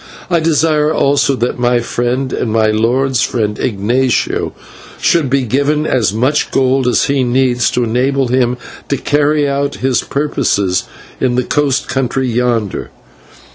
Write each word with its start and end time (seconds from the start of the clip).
I 0.31 0.39
desire 0.39 0.91
also 0.91 1.35
that 1.35 1.59
my 1.59 1.79
friend 1.79 2.33
and 2.33 2.51
my 2.51 2.71
lord's 2.71 3.21
friend, 3.21 3.59
Ignatio, 3.59 4.51
should 4.99 5.29
be 5.29 5.43
given 5.43 5.85
as 5.85 6.11
much 6.11 6.49
gold 6.49 6.87
as 6.87 7.03
he 7.05 7.23
needs 7.23 7.69
to 7.69 7.83
enable 7.83 8.29
him 8.29 8.57
to 8.89 8.97
carry 8.97 9.47
out 9.47 9.75
his 9.75 10.01
purposes 10.01 10.85
in 11.19 11.35
the 11.35 11.43
coast 11.43 11.87
country 11.87 12.27
yonder. 12.27 12.89